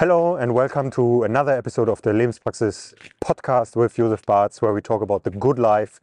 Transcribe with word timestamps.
Hello 0.00 0.36
and 0.36 0.54
welcome 0.54 0.90
to 0.92 1.24
another 1.24 1.52
episode 1.52 1.90
of 1.90 2.00
the 2.00 2.08
Lebenspraxis 2.08 2.94
podcast 3.22 3.76
with 3.76 3.96
Joseph 3.96 4.24
Bartz, 4.24 4.62
where 4.62 4.72
we 4.72 4.80
talk 4.80 5.02
about 5.02 5.24
the 5.24 5.30
good 5.30 5.58
life, 5.58 6.00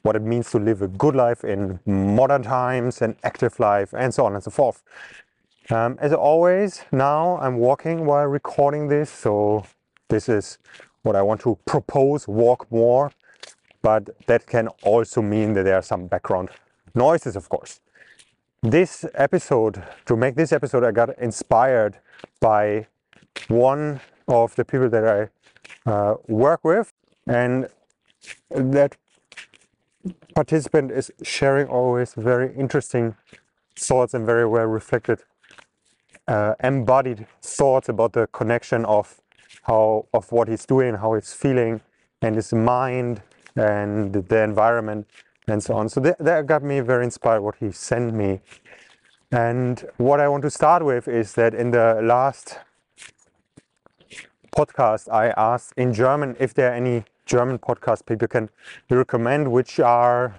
what 0.00 0.16
it 0.16 0.22
means 0.22 0.50
to 0.52 0.58
live 0.58 0.80
a 0.80 0.88
good 0.88 1.14
life 1.14 1.44
in 1.44 1.78
modern 1.84 2.42
times, 2.42 3.02
an 3.02 3.16
active 3.22 3.60
life, 3.60 3.92
and 3.92 4.14
so 4.14 4.24
on 4.24 4.32
and 4.32 4.42
so 4.42 4.50
forth. 4.50 4.82
Um, 5.68 5.98
as 6.00 6.14
always, 6.14 6.86
now 6.90 7.36
I'm 7.36 7.58
walking 7.58 8.06
while 8.06 8.24
recording 8.24 8.88
this, 8.88 9.10
so 9.10 9.66
this 10.08 10.30
is 10.30 10.56
what 11.02 11.14
I 11.14 11.20
want 11.20 11.42
to 11.42 11.58
propose 11.66 12.26
walk 12.26 12.66
more, 12.72 13.12
but 13.82 14.08
that 14.24 14.46
can 14.46 14.68
also 14.84 15.20
mean 15.20 15.52
that 15.52 15.64
there 15.64 15.76
are 15.76 15.82
some 15.82 16.06
background 16.06 16.48
noises, 16.94 17.36
of 17.36 17.50
course. 17.50 17.80
This 18.62 19.04
episode, 19.12 19.84
to 20.06 20.16
make 20.16 20.34
this 20.34 20.50
episode, 20.50 20.82
I 20.82 20.92
got 20.92 21.18
inspired 21.18 21.98
by 22.40 22.86
one 23.48 24.00
of 24.28 24.54
the 24.56 24.64
people 24.64 24.88
that 24.88 25.04
I 25.06 25.90
uh, 25.90 26.16
work 26.28 26.64
with, 26.64 26.92
and 27.26 27.68
that 28.50 28.96
participant 30.34 30.90
is 30.90 31.10
sharing 31.22 31.68
always 31.68 32.14
very 32.14 32.54
interesting 32.54 33.16
thoughts 33.76 34.14
and 34.14 34.24
very 34.26 34.46
well 34.46 34.66
reflected, 34.66 35.20
uh, 36.28 36.54
embodied 36.62 37.26
thoughts 37.42 37.88
about 37.88 38.12
the 38.12 38.26
connection 38.28 38.84
of 38.84 39.20
how 39.62 40.06
of 40.12 40.30
what 40.32 40.48
he's 40.48 40.66
doing, 40.66 40.94
how 40.94 41.14
he's 41.14 41.32
feeling, 41.32 41.80
and 42.22 42.36
his 42.36 42.52
mind 42.52 43.22
and 43.56 44.12
the 44.12 44.42
environment 44.42 45.06
and 45.46 45.62
so 45.62 45.74
on. 45.74 45.88
So 45.88 46.00
that, 46.00 46.18
that 46.18 46.46
got 46.46 46.62
me 46.62 46.80
very 46.80 47.04
inspired 47.04 47.42
what 47.42 47.56
he 47.56 47.70
sent 47.70 48.14
me. 48.14 48.40
And 49.30 49.84
what 49.96 50.20
I 50.20 50.28
want 50.28 50.42
to 50.42 50.50
start 50.50 50.84
with 50.84 51.08
is 51.08 51.34
that 51.34 51.54
in 51.54 51.70
the 51.70 52.00
last 52.02 52.58
podcast, 54.56 55.12
I 55.12 55.28
asked 55.36 55.74
in 55.76 55.92
German 55.92 56.36
if 56.38 56.54
there 56.54 56.70
are 56.70 56.74
any 56.74 57.04
German 57.26 57.58
podcast 57.58 58.06
people 58.06 58.28
can 58.28 58.48
recommend, 58.90 59.50
which 59.50 59.80
are, 59.80 60.38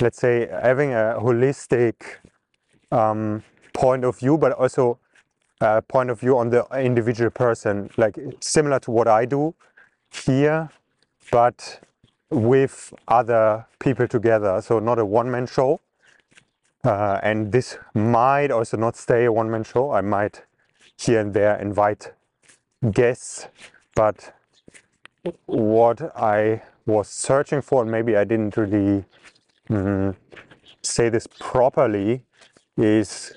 let's 0.00 0.18
say, 0.18 0.48
having 0.48 0.92
a 0.92 1.16
holistic 1.18 1.94
um, 2.92 3.42
point 3.72 4.04
of 4.04 4.18
view, 4.18 4.38
but 4.38 4.52
also 4.52 4.98
a 5.60 5.82
point 5.82 6.10
of 6.10 6.20
view 6.20 6.38
on 6.38 6.50
the 6.50 6.66
individual 6.78 7.30
person, 7.30 7.90
like 7.96 8.16
similar 8.40 8.78
to 8.80 8.90
what 8.90 9.08
I 9.08 9.24
do 9.24 9.54
here, 10.10 10.68
but 11.30 11.80
with 12.30 12.92
other 13.08 13.66
people 13.78 14.06
together. 14.06 14.60
So 14.60 14.78
not 14.78 14.98
a 14.98 15.04
one-man 15.04 15.46
show. 15.46 15.80
Uh, 16.84 17.18
and 17.22 17.50
this 17.50 17.78
might 17.94 18.50
also 18.50 18.76
not 18.76 18.96
stay 18.96 19.24
a 19.24 19.32
one-man 19.32 19.64
show. 19.64 19.90
I 19.90 20.02
might 20.02 20.42
here 20.98 21.20
and 21.20 21.34
there 21.34 21.56
invite 21.56 22.12
guess, 22.92 23.48
but 23.94 24.34
what 25.46 26.16
I 26.16 26.62
was 26.86 27.08
searching 27.08 27.62
for, 27.62 27.82
and 27.82 27.90
maybe 27.90 28.16
I 28.16 28.24
didn't 28.24 28.56
really 28.56 29.04
mm, 29.68 30.14
say 30.82 31.08
this 31.08 31.26
properly, 31.26 32.22
is 32.76 33.32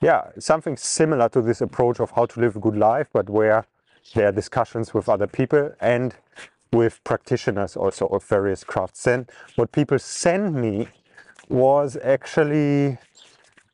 yeah, 0.00 0.30
something 0.38 0.76
similar 0.76 1.28
to 1.28 1.42
this 1.42 1.60
approach 1.60 2.00
of 2.00 2.10
how 2.12 2.26
to 2.26 2.40
live 2.40 2.56
a 2.56 2.60
good 2.60 2.76
life, 2.76 3.08
but 3.12 3.28
where 3.28 3.66
there 4.14 4.28
are 4.28 4.32
discussions 4.32 4.94
with 4.94 5.08
other 5.08 5.26
people 5.26 5.72
and 5.80 6.14
with 6.72 7.02
practitioners 7.04 7.76
also 7.76 8.06
of 8.06 8.24
various 8.24 8.64
crafts. 8.64 9.06
And 9.06 9.28
what 9.56 9.72
people 9.72 9.98
sent 9.98 10.54
me 10.54 10.88
was 11.48 11.96
actually 12.02 12.96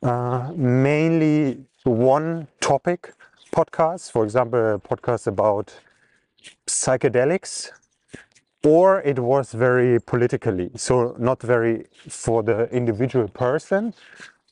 uh, 0.03 0.51
mainly 0.57 1.65
one 1.85 2.49
topic 2.61 3.13
podcasts, 3.57 4.13
for 4.13 4.23
example, 4.23 4.75
a 4.75 4.79
podcast 4.79 5.27
about 5.27 5.73
psychedelics, 6.67 7.71
or 8.63 9.01
it 9.01 9.19
was 9.19 9.53
very 9.53 9.99
politically, 9.99 10.71
so 10.77 11.17
not 11.19 11.41
very 11.43 11.87
for 12.07 12.43
the 12.43 12.69
individual 12.71 13.29
person, 13.29 13.95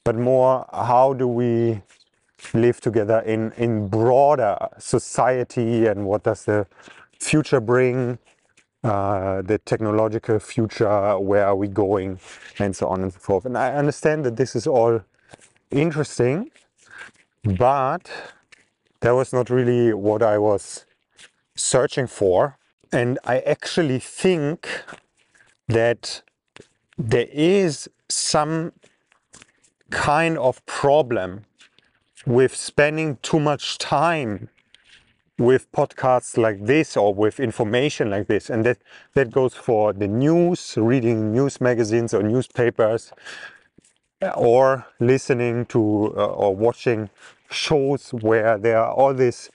but 0.04 0.16
more 0.16 0.66
how 0.72 1.12
do 1.12 1.28
we 1.28 1.82
live 2.54 2.81
together 2.81 3.19
in, 3.20 3.53
in 3.59 3.88
broader 3.88 4.56
society 4.78 5.86
and 5.86 6.06
what 6.06 6.22
does 6.22 6.47
the 6.47 6.66
future 7.21 7.60
bring, 7.60 8.19
uh, 8.84 9.42
the 9.42 9.59
technological 9.66 10.38
future, 10.38 11.19
where 11.19 11.47
are 11.47 11.56
we 11.56 11.69
going, 11.69 12.19
and 12.59 12.75
so 12.75 12.86
on 12.86 13.03
and 13.03 13.12
so 13.12 13.19
forth. 13.19 13.44
And 13.44 13.59
I 13.59 13.75
understand 13.75 14.25
that 14.25 14.36
this 14.36 14.56
is 14.56 14.66
all 14.66 15.03
interesting, 15.71 16.50
but 17.44 18.10
that 19.04 19.15
was 19.15 19.34
not 19.34 19.50
really 19.50 19.92
what 19.92 20.22
I 20.22 20.38
was 20.38 20.87
searching 21.54 22.06
for. 22.06 22.56
And 22.91 23.19
I 23.22 23.41
actually 23.41 23.98
think 23.98 24.66
that 25.69 26.22
there 26.97 27.26
is 27.31 27.87
some 28.09 28.72
kind 29.91 30.38
of 30.38 30.65
problem 30.65 31.42
with 32.25 32.56
spending 32.56 33.19
too 33.20 33.38
much 33.38 33.76
time 33.76 34.48
with 35.38 35.71
podcasts 35.71 36.38
like 36.38 36.65
this 36.65 36.97
or 36.97 37.12
with 37.12 37.38
information 37.38 38.09
like 38.09 38.26
this 38.28 38.48
and 38.48 38.65
that 38.65 38.78
that 39.12 39.31
goes 39.31 39.53
for 39.53 39.92
the 39.92 40.09
news 40.09 40.78
reading 40.78 41.32
news 41.32 41.60
magazines 41.60 42.15
or 42.15 42.22
newspapers 42.22 43.12
or 44.36 44.86
listening 45.00 45.66
to 45.66 46.15
uh, 46.16 46.26
or 46.26 46.54
watching 46.54 47.10
shows 47.50 48.10
where 48.10 48.59
there 48.59 48.78
are 48.78 48.93
all 48.93 49.15
these 49.15 49.50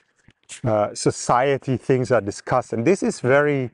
uh, 0.64 0.94
society 0.94 1.76
things 1.76 2.10
are 2.10 2.20
discussed, 2.20 2.72
and 2.72 2.84
this 2.86 3.02
is 3.02 3.20
very 3.20 3.70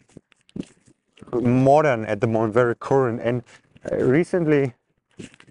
modern 1.33 2.05
at 2.07 2.21
the 2.21 2.27
moment, 2.27 2.55
very 2.55 2.77
current. 2.77 3.21
And 3.23 3.43
uh, 3.91 3.97
recently, 3.97 4.75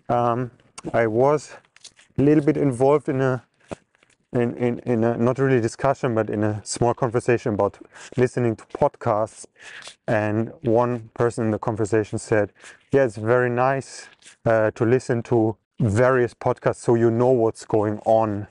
um, 0.10 0.52
I 0.94 1.08
was 1.08 1.54
a 2.18 2.22
little 2.22 2.44
bit 2.44 2.58
involved 2.58 3.10
in 3.10 3.22
a 3.22 3.44
in, 4.34 4.56
in, 4.58 4.80
in 4.80 5.04
a 5.04 5.18
not 5.18 5.40
really 5.40 5.62
discussion, 5.62 6.14
but 6.14 6.30
in 6.30 6.44
a 6.44 6.62
small 6.66 6.94
conversation 6.94 7.54
about 7.54 7.78
listening 8.18 8.56
to 8.58 8.66
podcasts. 8.66 9.46
And 10.08 10.52
one 10.62 11.10
person 11.14 11.46
in 11.46 11.52
the 11.52 11.60
conversation 11.60 12.20
said, 12.20 12.52
Yeah, 12.92 13.06
it's 13.06 13.16
very 13.16 13.50
nice 13.50 14.08
uh, 14.46 14.72
to 14.72 14.86
listen 14.86 15.24
to 15.24 15.56
various 15.80 16.34
podcasts 16.34 16.78
so 16.78 16.96
you 16.96 17.12
know 17.12 17.30
what's 17.30 17.66
going 17.66 18.00
on 18.06 18.48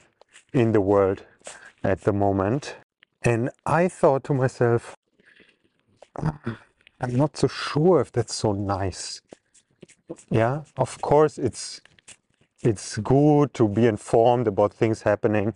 in 0.52 0.72
the 0.72 0.80
world 0.80 1.24
at 1.82 2.02
the 2.02 2.12
moment. 2.12 2.76
And 3.22 3.50
I 3.66 3.88
thought 3.88 4.24
to 4.24 4.34
myself, 4.34 4.96
I'm 7.00 7.16
not 7.16 7.36
so 7.36 7.48
sure 7.48 8.00
if 8.00 8.12
that's 8.12 8.34
so 8.34 8.52
nice. 8.52 9.20
Yeah, 10.30 10.62
of 10.76 11.00
course 11.00 11.38
it's 11.38 11.80
it's 12.62 12.96
good 12.98 13.52
to 13.54 13.68
be 13.68 13.86
informed 13.86 14.46
about 14.46 14.72
things 14.72 15.02
happening 15.02 15.54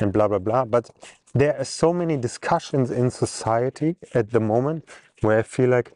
and 0.00 0.12
blah 0.12 0.28
blah 0.28 0.38
blah, 0.38 0.64
but 0.64 0.90
there 1.34 1.56
are 1.58 1.64
so 1.64 1.92
many 1.92 2.16
discussions 2.16 2.90
in 2.90 3.10
society 3.10 3.96
at 4.14 4.30
the 4.30 4.40
moment 4.40 4.84
where 5.20 5.38
I 5.38 5.42
feel 5.42 5.70
like 5.70 5.92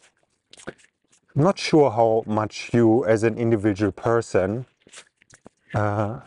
I'm 1.36 1.42
not 1.42 1.58
sure 1.58 1.90
how 1.90 2.22
much 2.26 2.70
you 2.72 3.04
as 3.06 3.24
an 3.24 3.36
individual 3.38 3.92
person 3.92 4.66
uh, 5.74 6.20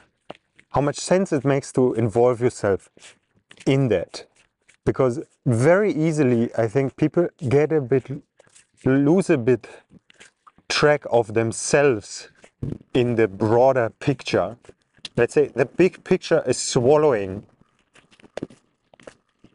how 0.70 0.82
much 0.82 0.98
sense 0.98 1.32
it 1.32 1.46
makes 1.46 1.72
to 1.74 1.94
involve 1.94 2.42
yourself 2.42 2.90
in 3.66 3.88
that. 3.90 4.26
Because 4.86 5.20
very 5.46 5.92
easily, 5.92 6.54
I 6.56 6.68
think 6.68 6.96
people 6.96 7.28
get 7.50 7.72
a 7.72 7.82
bit, 7.82 8.10
lose 8.86 9.30
a 9.30 9.38
bit 9.38 9.68
track 10.70 11.04
of 11.10 11.34
themselves 11.34 12.30
in 12.94 13.16
the 13.16 13.28
broader 13.28 13.90
picture. 14.00 14.58
Let's 15.16 15.34
say 15.34 15.48
the 15.48 15.66
big 15.66 16.04
picture 16.04 16.44
is 16.46 16.58
swallowing 16.58 17.46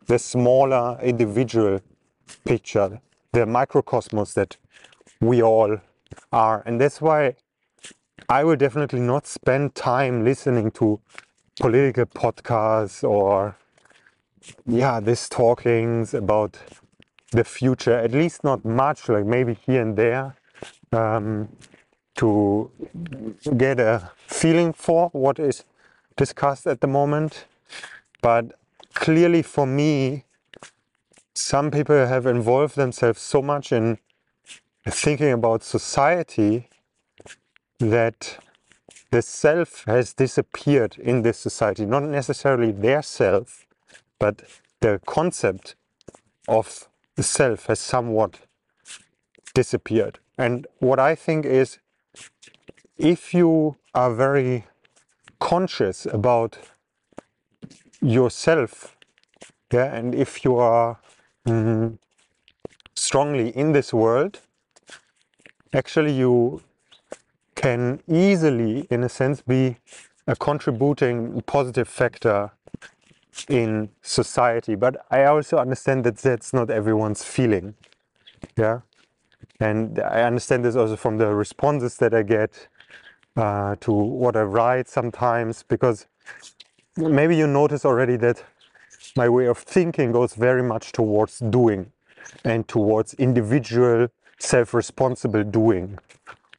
the 0.06 0.18
smaller 0.18 0.98
individual 1.02 1.80
picture, 2.44 3.00
the 3.32 3.46
microcosmos 3.46 4.34
that 4.34 4.56
we 5.20 5.42
all 5.42 5.78
are. 6.32 6.62
And 6.66 6.80
that's 6.80 7.00
why 7.00 7.36
I 8.32 8.44
will 8.44 8.56
definitely 8.56 9.00
not 9.00 9.26
spend 9.26 9.74
time 9.74 10.24
listening 10.24 10.70
to 10.72 10.98
political 11.60 12.06
podcasts 12.06 13.04
or 13.04 13.58
yeah, 14.64 15.00
this 15.00 15.28
talkings 15.28 16.14
about 16.14 16.56
the 17.32 17.44
future, 17.44 17.92
at 17.92 18.12
least 18.12 18.42
not 18.42 18.64
much, 18.64 19.10
like 19.10 19.26
maybe 19.26 19.58
here 19.66 19.82
and 19.82 19.98
there, 19.98 20.34
um, 20.92 21.50
to 22.16 22.70
get 23.58 23.78
a 23.78 24.10
feeling 24.26 24.72
for 24.72 25.10
what 25.10 25.38
is 25.38 25.64
discussed 26.16 26.66
at 26.66 26.80
the 26.80 26.86
moment. 26.86 27.44
But 28.22 28.58
clearly 28.94 29.42
for 29.42 29.66
me, 29.66 30.24
some 31.34 31.70
people 31.70 32.06
have 32.06 32.24
involved 32.24 32.76
themselves 32.76 33.20
so 33.20 33.42
much 33.42 33.72
in 33.72 33.98
thinking 34.88 35.32
about 35.32 35.62
society 35.62 36.70
that 37.90 38.38
the 39.10 39.22
self 39.22 39.84
has 39.84 40.14
disappeared 40.14 40.96
in 40.98 41.22
this 41.22 41.38
society, 41.38 41.84
not 41.84 42.02
necessarily 42.04 42.72
their 42.72 43.02
self, 43.02 43.66
but 44.18 44.42
the 44.80 45.00
concept 45.06 45.74
of 46.48 46.88
the 47.16 47.22
self 47.22 47.66
has 47.66 47.80
somewhat 47.80 48.40
disappeared. 49.54 50.18
And 50.38 50.66
what 50.78 50.98
I 50.98 51.14
think 51.14 51.44
is 51.44 51.78
if 52.96 53.34
you 53.34 53.76
are 53.94 54.14
very 54.14 54.64
conscious 55.40 56.06
about 56.06 56.58
yourself, 58.00 58.96
yeah, 59.72 59.94
and 59.94 60.14
if 60.14 60.44
you 60.44 60.56
are 60.56 60.98
mm, 61.46 61.98
strongly 62.94 63.48
in 63.50 63.72
this 63.72 63.92
world, 63.92 64.40
actually 65.72 66.12
you 66.12 66.62
can 67.62 68.02
easily, 68.08 68.86
in 68.90 69.04
a 69.04 69.08
sense, 69.08 69.40
be 69.40 69.76
a 70.26 70.36
contributing 70.36 71.42
positive 71.46 71.88
factor 71.88 72.50
in 73.48 73.88
society. 74.02 74.74
But 74.74 75.06
I 75.10 75.24
also 75.24 75.56
understand 75.58 76.04
that 76.04 76.16
that's 76.18 76.52
not 76.52 76.70
everyone's 76.70 77.24
feeling. 77.24 77.74
Yeah. 78.56 78.80
And 79.60 80.00
I 80.00 80.22
understand 80.22 80.64
this 80.64 80.76
also 80.76 80.96
from 80.96 81.18
the 81.18 81.32
responses 81.34 81.96
that 81.98 82.12
I 82.12 82.22
get 82.22 82.68
uh, 83.36 83.76
to 83.80 83.92
what 83.92 84.36
I 84.36 84.42
write 84.42 84.88
sometimes, 84.88 85.62
because 85.62 86.06
maybe 86.96 87.36
you 87.36 87.46
notice 87.46 87.84
already 87.84 88.16
that 88.16 88.42
my 89.16 89.28
way 89.28 89.46
of 89.46 89.58
thinking 89.58 90.12
goes 90.12 90.34
very 90.34 90.62
much 90.62 90.92
towards 90.92 91.38
doing 91.38 91.92
and 92.44 92.66
towards 92.66 93.14
individual 93.14 94.08
self-responsible 94.38 95.44
doing 95.44 95.98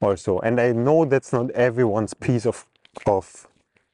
also 0.02 0.40
and 0.40 0.60
i 0.60 0.72
know 0.72 1.06
that's 1.06 1.34
not 1.34 1.50
everyone's 1.52 2.14
piece 2.14 2.46
of 2.46 2.66
of 3.06 3.48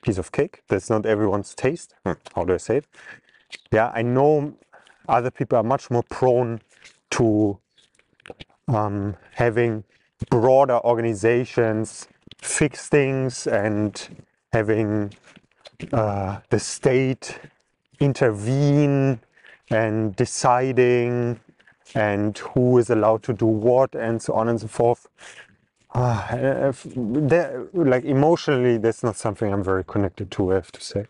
piece 0.03 0.17
of 0.17 0.31
cake. 0.31 0.63
That's 0.69 0.89
not 0.89 1.05
everyone's 1.05 1.53
taste. 1.55 1.93
Hmm, 2.05 2.13
how 2.35 2.45
do 2.45 2.53
i 2.53 2.57
say 2.57 2.77
it? 2.77 2.85
Yeah 3.71 3.91
i 3.93 4.01
know 4.01 4.53
other 5.07 5.31
people 5.31 5.57
are 5.57 5.63
much 5.63 5.91
more 5.91 6.03
prone 6.03 6.61
to 7.11 7.59
um, 8.67 9.15
having 9.33 9.83
broader 10.29 10.79
organizations 10.85 12.07
fix 12.41 12.89
things 12.89 13.47
and 13.47 14.25
having 14.53 15.13
uh, 15.93 16.39
the 16.49 16.59
state 16.59 17.39
intervene 17.99 19.19
and 19.71 20.15
deciding 20.15 21.39
and 21.95 22.37
who 22.39 22.77
is 22.77 22.89
allowed 22.89 23.23
to 23.23 23.33
do 23.33 23.45
what 23.45 23.95
and 23.95 24.21
so 24.21 24.33
on 24.33 24.49
and 24.49 24.61
so 24.61 24.67
forth. 24.67 25.07
Uh, 25.93 26.73
like 27.73 28.05
emotionally, 28.05 28.77
that's 28.77 29.03
not 29.03 29.15
something 29.17 29.51
I'm 29.53 29.63
very 29.63 29.83
connected 29.83 30.31
to, 30.31 30.51
I 30.51 30.55
have 30.55 30.71
to 30.73 30.81
say. 30.81 31.05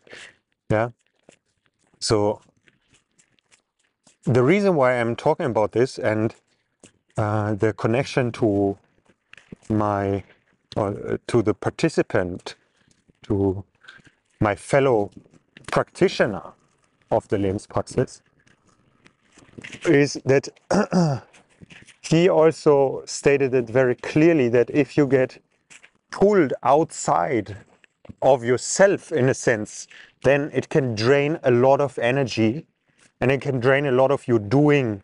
Yeah. 0.72 0.90
So 2.00 2.42
the 4.26 4.44
reason 4.44 4.76
why 4.76 5.00
I'm 5.00 5.16
talking 5.16 5.48
about 5.48 5.74
this 5.74 6.00
and 6.00 6.36
uh, 7.18 7.56
the 7.56 7.74
connection 7.74 8.31
to 8.34 8.78
my 9.70 10.24
or 10.76 10.90
uh, 10.90 11.18
to 11.28 11.42
the 11.42 11.54
participant, 11.54 12.56
to 13.24 13.64
my 14.40 14.56
fellow 14.56 15.12
practitioner 15.72 16.44
of 17.12 17.28
the 17.30 17.38
Lebenspraxis, 17.38 18.22
is 19.86 20.20
that 20.26 20.50
he 22.10 22.28
also 22.28 23.04
stated 23.06 23.54
it 23.54 23.70
very 23.70 23.94
clearly 23.94 24.50
that 24.50 24.70
if 24.72 24.98
you 24.98 25.06
get 25.06 25.38
pulled 26.10 26.54
outside 26.64 27.56
of 28.24 28.44
yourself 28.44 29.12
in 29.12 29.30
a 29.30 29.34
sense, 29.34 29.88
then 30.24 30.50
it 30.52 30.70
can 30.70 30.96
drain 30.96 31.40
a 31.44 31.52
lot 31.52 31.80
of 31.80 32.00
energy 32.00 32.66
and 33.22 33.32
it 33.32 33.42
can 33.42 33.60
drain 33.60 33.86
a 33.86 33.92
lot 33.92 34.10
of 34.10 34.28
your 34.28 34.40
doing 34.40 35.04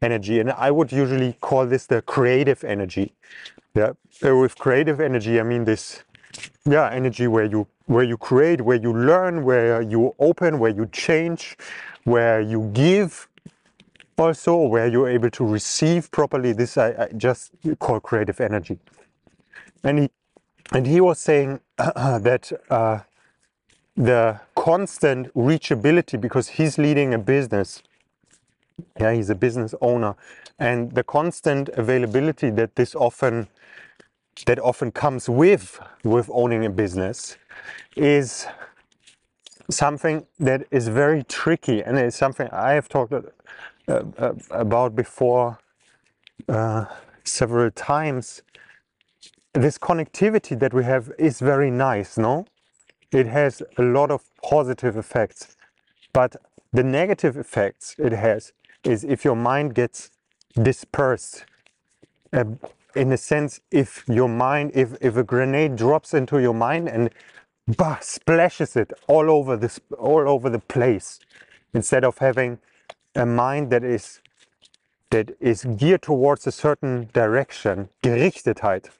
energy. 0.00 0.40
And 0.40 0.50
I 0.50 0.70
would 0.70 0.92
usually 0.92 1.34
call 1.42 1.66
this 1.66 1.86
the 1.86 2.00
creative 2.00 2.64
energy. 2.64 3.12
Yeah. 3.74 3.92
So 4.10 4.40
with 4.40 4.56
creative 4.56 4.98
energy, 4.98 5.38
I 5.38 5.42
mean 5.42 5.64
this 5.64 6.04
yeah, 6.64 6.90
energy 6.90 7.26
where 7.26 7.44
you 7.44 7.66
where 7.84 8.02
you 8.04 8.16
create, 8.16 8.62
where 8.62 8.78
you 8.78 8.92
learn, 8.92 9.44
where 9.44 9.82
you 9.82 10.14
open, 10.18 10.58
where 10.58 10.72
you 10.72 10.86
change, 10.86 11.56
where 12.04 12.40
you 12.40 12.70
give 12.72 13.28
also 14.18 14.56
where 14.58 14.86
you're 14.88 15.08
able 15.08 15.30
to 15.30 15.46
receive 15.46 16.10
properly 16.10 16.52
this 16.52 16.78
I, 16.78 16.88
I 16.90 17.08
just 17.16 17.52
call 17.78 18.00
creative 18.00 18.40
energy. 18.40 18.78
And 19.84 19.98
he 20.00 20.10
and 20.72 20.86
he 20.86 21.00
was 21.00 21.20
saying 21.20 21.60
that 21.78 22.52
uh, 22.70 23.00
the 23.96 24.40
constant 24.56 25.32
reachability 25.34 26.20
because 26.20 26.48
he's 26.48 26.78
leading 26.78 27.14
a 27.14 27.18
business 27.18 27.82
yeah 29.00 29.12
he's 29.12 29.30
a 29.30 29.34
business 29.34 29.74
owner 29.80 30.14
and 30.58 30.92
the 30.92 31.04
constant 31.04 31.68
availability 31.70 32.50
that 32.50 32.76
this 32.76 32.94
often 32.94 33.48
that 34.46 34.58
often 34.60 34.92
comes 34.92 35.28
with 35.28 35.80
with 36.04 36.30
owning 36.32 36.64
a 36.66 36.70
business 36.70 37.36
is 37.96 38.46
something 39.70 40.26
that 40.38 40.66
is 40.70 40.88
very 40.88 41.22
tricky. 41.24 41.82
And 41.82 41.98
it's 41.98 42.16
something 42.16 42.48
I 42.52 42.72
have 42.72 42.88
talked 42.88 43.12
about 43.88 44.94
before 44.94 45.58
uh, 46.48 46.86
several 47.24 47.70
times. 47.70 48.42
This 49.54 49.78
connectivity 49.78 50.58
that 50.58 50.74
we 50.74 50.84
have 50.84 51.10
is 51.18 51.40
very 51.40 51.70
nice, 51.70 52.18
no? 52.18 52.46
It 53.12 53.26
has 53.26 53.62
a 53.78 53.82
lot 53.82 54.10
of 54.10 54.22
positive 54.42 54.96
effects, 54.96 55.56
but 56.12 56.36
the 56.72 56.82
negative 56.82 57.36
effects 57.36 57.94
it 57.98 58.12
has 58.12 58.52
is 58.84 59.04
if 59.04 59.24
your 59.24 59.36
mind 59.36 59.74
gets 59.74 60.10
dispersed. 60.62 61.44
Uh, 62.32 62.44
in 62.94 63.12
a 63.12 63.16
sense, 63.16 63.60
if 63.70 64.04
your 64.08 64.28
mind, 64.28 64.72
if, 64.74 64.96
if 65.00 65.16
a 65.16 65.22
grenade 65.22 65.76
drops 65.76 66.14
into 66.14 66.38
your 66.40 66.54
mind 66.54 66.88
and 66.88 67.10
bah, 67.76 67.98
splashes 68.00 68.76
it 68.76 68.92
all 69.06 69.30
over 69.30 69.56
this, 69.56 69.78
all 69.98 70.28
over 70.28 70.50
the 70.50 70.58
place, 70.58 71.20
instead 71.74 72.04
of 72.04 72.18
having 72.18 72.58
a 73.16 73.26
mind 73.26 73.70
that 73.70 73.84
is 73.84 74.20
that 75.10 75.36
is 75.40 75.64
geared 75.64 76.02
towards 76.02 76.46
a 76.46 76.52
certain 76.52 77.08
direction, 77.12 77.88
Gerichtetheit 78.02 78.90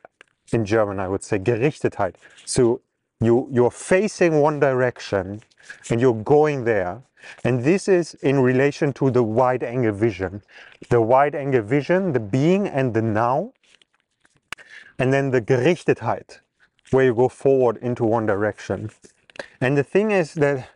in 0.52 0.64
German, 0.64 1.00
I 1.00 1.08
would 1.08 1.22
say, 1.22 1.38
Gerichtetheit. 1.38 2.14
So 2.44 2.80
you, 3.20 3.48
you're 3.50 3.70
facing 3.70 4.40
one 4.40 4.60
direction 4.60 5.42
and 5.90 6.00
you're 6.00 6.14
going 6.14 6.64
there. 6.64 7.02
And 7.42 7.64
this 7.64 7.88
is 7.88 8.14
in 8.14 8.40
relation 8.40 8.92
to 8.94 9.10
the 9.10 9.22
wide 9.22 9.64
angle 9.64 9.92
vision. 9.92 10.42
The 10.90 11.00
wide 11.00 11.34
angle 11.34 11.62
vision, 11.62 12.12
the 12.12 12.20
being 12.20 12.68
and 12.68 12.94
the 12.94 13.02
now. 13.02 13.52
And 14.98 15.12
then 15.12 15.30
the 15.30 15.42
Gerichtetheit, 15.42 16.38
where 16.92 17.06
you 17.06 17.14
go 17.14 17.28
forward 17.28 17.78
into 17.78 18.04
one 18.04 18.26
direction. 18.26 18.90
And 19.60 19.76
the 19.76 19.82
thing 19.82 20.12
is 20.12 20.34
that, 20.34 20.68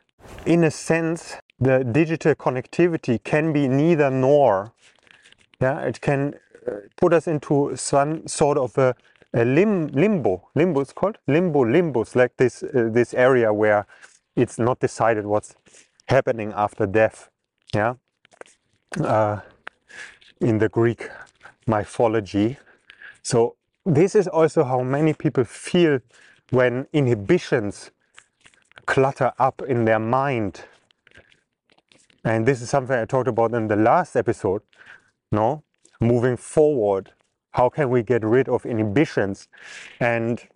in 0.44 0.64
a 0.64 0.70
sense, 0.70 1.36
the 1.60 1.84
digital 1.84 2.34
connectivity 2.34 3.22
can 3.22 3.52
be 3.52 3.68
neither 3.68 4.10
nor. 4.10 4.72
Yeah, 5.60 5.80
it 5.80 6.00
can 6.00 6.34
uh, 6.66 6.72
put 6.96 7.12
us 7.12 7.28
into 7.28 7.76
some 7.76 8.26
sort 8.26 8.58
of 8.58 8.78
a, 8.78 8.94
a 9.34 9.44
lim, 9.44 9.88
limbo. 9.88 10.48
Limbo 10.54 10.80
is 10.80 10.92
called 10.92 11.18
limbo 11.26 11.64
limbus, 11.64 12.16
like 12.16 12.36
this 12.38 12.62
uh, 12.62 12.88
this 12.92 13.14
area 13.14 13.52
where 13.52 13.86
it's 14.36 14.58
not 14.58 14.80
decided 14.80 15.26
what's 15.26 15.54
happening 16.08 16.52
after 16.56 16.86
death. 16.86 17.30
Yeah, 17.74 17.94
uh, 19.00 19.40
in 20.40 20.58
the 20.58 20.68
Greek 20.68 21.08
mythology. 21.66 22.58
So 23.22 23.56
this 23.86 24.14
is 24.14 24.28
also 24.28 24.64
how 24.64 24.82
many 24.82 25.14
people 25.14 25.44
feel 25.44 26.00
when 26.50 26.86
inhibitions 26.92 27.90
clutter 28.86 29.32
up 29.38 29.62
in 29.68 29.84
their 29.84 30.00
mind 30.00 30.64
and 32.24 32.46
this 32.46 32.60
is 32.60 32.70
something 32.70 32.96
I 32.96 33.04
talked 33.04 33.28
about 33.28 33.54
in 33.54 33.68
the 33.68 33.76
last 33.76 34.16
episode. 34.16 34.62
No, 35.32 35.62
moving 36.00 36.36
forward, 36.36 37.12
how 37.52 37.68
can 37.68 37.90
we 37.90 38.02
get 38.02 38.24
rid 38.24 38.48
of 38.48 38.66
inhibitions 38.66 39.48
and 40.00 40.46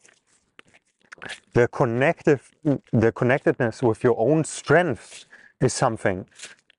the 1.54 1.68
connective, 1.68 2.50
the 2.92 3.12
connectedness 3.12 3.82
with 3.82 4.04
your 4.04 4.16
own 4.18 4.44
strength 4.44 5.26
is 5.60 5.72
something 5.72 6.26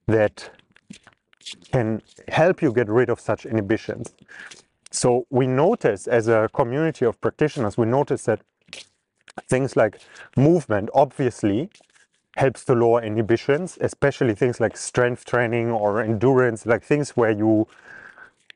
that 0.07 0.51
can 1.71 2.01
help 2.27 2.61
you 2.61 2.71
get 2.71 2.89
rid 2.89 3.09
of 3.09 3.19
such 3.19 3.45
inhibitions. 3.45 4.13
So 4.91 5.25
we 5.29 5.47
notice 5.47 6.07
as 6.07 6.27
a 6.27 6.49
community 6.53 7.05
of 7.05 7.19
practitioners, 7.21 7.77
we 7.77 7.85
notice 7.85 8.23
that 8.23 8.41
things 9.49 9.75
like 9.75 9.99
movement 10.37 10.89
obviously 10.93 11.69
helps 12.35 12.65
to 12.65 12.73
lower 12.73 13.01
inhibitions, 13.01 13.77
especially 13.81 14.35
things 14.35 14.59
like 14.59 14.77
strength 14.77 15.25
training 15.25 15.71
or 15.71 16.01
endurance, 16.01 16.65
like 16.65 16.83
things 16.83 17.11
where 17.11 17.31
you 17.31 17.67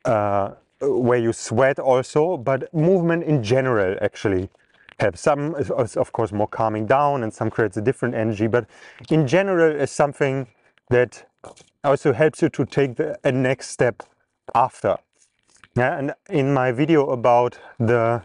uh, 0.04 0.52
where 0.80 1.18
you 1.18 1.32
sweat 1.32 1.78
also, 1.78 2.36
but 2.36 2.72
movement 2.72 3.22
in 3.24 3.42
general 3.42 3.96
actually 4.00 4.48
helps. 4.98 5.20
Some 5.20 5.54
is 5.56 5.70
of 5.96 6.12
course 6.12 6.32
more 6.32 6.48
calming 6.48 6.86
down 6.86 7.22
and 7.22 7.32
some 7.32 7.50
creates 7.50 7.76
a 7.76 7.82
different 7.82 8.14
energy, 8.14 8.46
but 8.46 8.66
in 9.10 9.26
general 9.26 9.74
is 9.74 9.90
something 9.90 10.46
that 10.88 11.26
also 11.84 12.12
helps 12.12 12.42
you 12.42 12.48
to 12.50 12.64
take 12.64 12.96
the 12.96 13.18
a 13.24 13.32
next 13.32 13.70
step 13.70 14.02
after. 14.54 14.96
Yeah, 15.76 15.98
and 15.98 16.14
in 16.28 16.52
my 16.52 16.72
video 16.72 17.10
about 17.10 17.58
the 17.78 18.22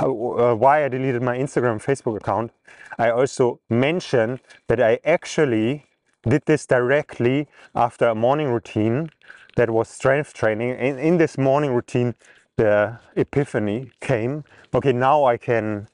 how, 0.00 0.10
uh, 0.38 0.54
why 0.54 0.84
I 0.84 0.88
deleted 0.88 1.22
my 1.22 1.36
Instagram 1.36 1.82
Facebook 1.82 2.16
account, 2.16 2.52
I 2.98 3.10
also 3.10 3.60
mentioned 3.68 4.40
that 4.68 4.80
I 4.80 4.98
actually 5.04 5.84
did 6.26 6.42
this 6.46 6.66
directly 6.66 7.48
after 7.74 8.08
a 8.08 8.14
morning 8.14 8.48
routine 8.48 9.10
that 9.56 9.68
was 9.68 9.88
strength 9.88 10.32
training. 10.32 10.70
In, 10.70 10.98
in 10.98 11.18
this 11.18 11.36
morning 11.36 11.72
routine, 11.72 12.14
the 12.56 12.98
epiphany 13.16 13.90
came. 14.00 14.44
Okay, 14.74 14.92
now 14.92 15.24
I 15.24 15.36
can 15.36 15.86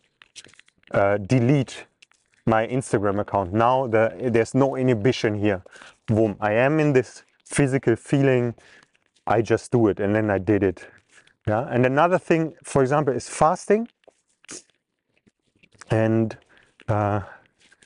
uh, 0.93 1.19
delete 1.19 1.87
my 2.47 2.67
Instagram 2.69 3.21
account. 3.21 3.53
Now 3.53 3.89
the, 3.89 4.31
there's 4.33 4.55
no 4.55 4.77
inhibition 4.77 5.35
here. 5.35 5.65
Boom, 6.07 6.37
I 6.41 6.53
am 6.53 6.79
in 6.79 6.93
this 6.93 7.25
physical 7.45 7.97
feeling. 7.97 8.55
I 9.27 9.43
just 9.43 9.73
do 9.73 9.89
it, 9.89 9.99
and 9.99 10.15
then 10.15 10.31
I 10.31 10.39
did 10.39 10.63
it. 10.63 10.87
Yeah, 11.49 11.67
and 11.71 11.87
another 11.87 12.19
thing, 12.19 12.55
for 12.63 12.83
example, 12.83 13.15
is 13.15 13.29
fasting. 13.29 13.89
And 15.91 16.37
uh, 16.89 17.21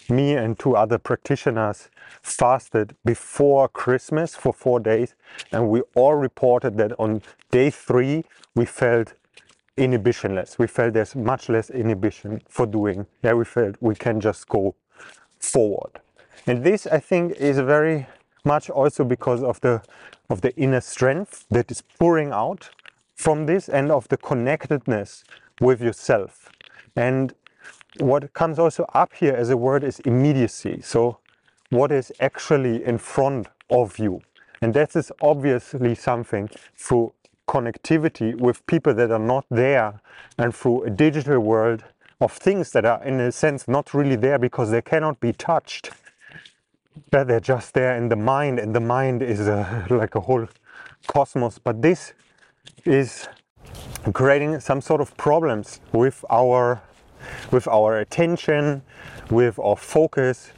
me 0.08 0.34
and 0.34 0.58
two 0.58 0.76
other 0.76 0.98
practitioners 0.98 1.88
fasted 2.22 2.96
before 3.04 3.68
Christmas 3.68 4.34
for 4.34 4.52
four 4.52 4.80
days, 4.80 5.14
and 5.52 5.68
we 5.68 5.82
all 5.94 6.14
reported 6.14 6.76
that 6.78 6.98
on 6.98 7.22
day 7.50 7.70
three 7.70 8.24
we 8.54 8.64
felt 8.64 9.14
inhibitionless. 9.76 10.58
We 10.58 10.66
felt 10.66 10.94
there's 10.94 11.14
much 11.14 11.48
less 11.48 11.70
inhibition 11.70 12.42
for 12.48 12.66
doing. 12.66 13.06
Yeah, 13.22 13.34
we 13.34 13.44
felt 13.44 13.76
we 13.80 13.94
can 13.94 14.20
just 14.20 14.48
go 14.48 14.74
forward. 15.38 16.00
And 16.46 16.64
this, 16.64 16.86
I 16.86 16.98
think, 16.98 17.32
is 17.32 17.58
very 17.58 18.06
much 18.44 18.70
also 18.70 19.04
because 19.04 19.42
of 19.42 19.60
the 19.60 19.82
of 20.28 20.40
the 20.40 20.54
inner 20.56 20.80
strength 20.80 21.44
that 21.50 21.70
is 21.70 21.82
pouring 21.98 22.32
out 22.32 22.70
from 23.14 23.46
this 23.46 23.68
and 23.68 23.90
of 23.90 24.08
the 24.08 24.16
connectedness 24.16 25.24
with 25.60 25.82
yourself. 25.82 26.48
And 26.96 27.34
what 28.00 28.32
comes 28.32 28.58
also 28.58 28.84
up 28.94 29.12
here 29.14 29.34
as 29.34 29.50
a 29.50 29.56
word 29.56 29.84
is 29.84 30.00
immediacy. 30.00 30.80
So 30.82 31.18
what 31.70 31.92
is 31.92 32.12
actually 32.20 32.84
in 32.84 32.98
front 32.98 33.48
of 33.70 33.98
you. 33.98 34.20
And 34.62 34.74
that 34.74 34.96
is 34.96 35.12
obviously 35.22 35.94
something 35.94 36.50
through 36.76 37.12
connectivity 37.48 38.34
with 38.34 38.64
people 38.66 38.94
that 38.94 39.10
are 39.10 39.18
not 39.18 39.44
there 39.50 40.00
and 40.38 40.54
through 40.54 40.84
a 40.84 40.90
digital 40.90 41.40
world 41.40 41.84
of 42.20 42.32
things 42.32 42.70
that 42.72 42.84
are 42.84 43.02
in 43.04 43.18
a 43.20 43.32
sense 43.32 43.66
not 43.66 43.94
really 43.94 44.16
there 44.16 44.38
because 44.38 44.70
they 44.70 44.82
cannot 44.82 45.18
be 45.20 45.32
touched. 45.32 45.90
But 47.10 47.28
they're 47.28 47.40
just 47.40 47.72
there 47.74 47.96
in 47.96 48.08
the 48.08 48.16
mind 48.16 48.58
and 48.58 48.74
the 48.74 48.80
mind 48.80 49.22
is 49.22 49.40
uh, 49.40 49.86
a, 49.88 49.94
like 50.02 50.14
a 50.14 50.20
whole 50.20 50.46
cosmos. 51.06 51.58
But 51.58 51.80
this 51.80 52.12
is 52.84 53.28
creating 54.12 54.60
some 54.60 54.80
sort 54.80 55.00
of 55.00 55.16
problems 55.16 55.80
with 55.92 56.24
our 56.30 56.82
with 57.50 57.66
our 57.68 57.98
attention, 57.98 58.82
with 59.30 59.58
our 59.58 59.76
focus, 59.76 60.52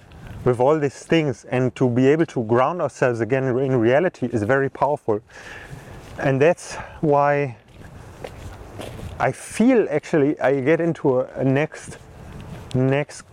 with 0.45 0.61
all 0.61 0.78
these 0.78 1.04
things. 1.04 1.45
And 1.45 1.75
to 1.76 1.88
be 1.88 2.07
able 2.09 2.26
to 2.26 2.45
ground 2.45 2.83
ourselves 2.83 3.21
again 3.21 3.45
in 3.45 3.76
reality 3.76 4.26
is 4.33 4.42
very 4.42 4.69
powerful. 4.69 5.21
And 6.19 6.40
that's 6.40 6.75
why 7.00 7.57
I 9.19 9.33
feel 9.33 9.87
actually 9.90 10.38
I 10.40 10.61
get 10.61 10.81
into 10.81 11.21
a, 11.21 11.26
a 11.35 11.45
next 11.45 11.99
next 12.75 13.25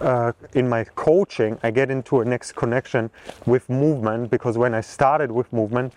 uh, 0.00 0.32
in 0.54 0.68
my 0.68 0.82
coaching 0.84 1.58
I 1.62 1.70
get 1.70 1.90
into 1.90 2.20
a 2.20 2.24
next 2.24 2.52
connection 2.52 3.10
with 3.46 3.68
movement. 3.70 4.30
Because 4.30 4.58
when 4.58 4.74
I 4.74 4.80
started 4.80 5.30
with 5.30 5.52
movement 5.52 5.92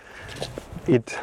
it 0.87 1.17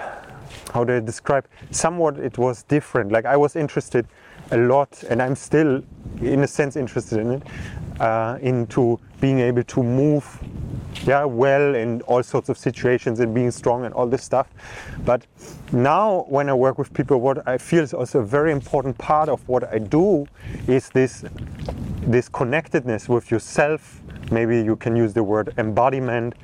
how 0.72 0.84
do 0.84 0.96
I 0.96 1.00
describe? 1.00 1.46
Somewhat 1.70 2.18
it 2.18 2.38
was 2.38 2.62
different. 2.64 3.12
Like 3.12 3.26
I 3.26 3.36
was 3.36 3.56
interested 3.56 4.06
a 4.52 4.56
lot 4.56 5.02
and 5.08 5.20
I'm 5.20 5.34
still 5.34 5.82
in 6.20 6.42
a 6.44 6.46
sense 6.46 6.76
interested 6.76 7.18
in 7.18 7.32
it 7.32 7.42
uh, 8.00 8.38
into 8.40 9.00
being 9.20 9.40
able 9.40 9.64
to 9.64 9.82
move 9.82 10.38
yeah 11.04 11.24
well 11.24 11.74
in 11.74 12.00
all 12.02 12.22
sorts 12.22 12.48
of 12.48 12.58
situations 12.58 13.18
and 13.18 13.34
being 13.34 13.50
strong 13.50 13.84
and 13.84 13.94
all 13.94 14.06
this 14.06 14.22
stuff. 14.22 14.48
But 15.04 15.26
now 15.72 16.26
when 16.28 16.48
i 16.48 16.54
work 16.54 16.78
with 16.78 16.92
people 16.92 17.20
what 17.20 17.46
i 17.48 17.56
feel 17.58 17.82
is 17.82 17.94
also 17.94 18.20
a 18.20 18.24
very 18.24 18.52
important 18.52 18.96
part 18.98 19.28
of 19.28 19.46
what 19.48 19.64
i 19.72 19.78
do 19.78 20.26
is 20.68 20.90
this 20.90 21.24
this 22.06 22.28
connectedness 22.28 23.08
with 23.08 23.30
yourself. 23.30 24.00
Maybe 24.30 24.60
you 24.62 24.76
can 24.76 24.96
use 24.96 25.12
the 25.12 25.22
word 25.22 25.54
embodiment 25.56 26.34